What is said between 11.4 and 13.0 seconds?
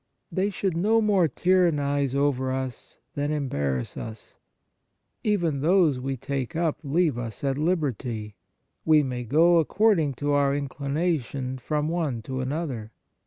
from one to another.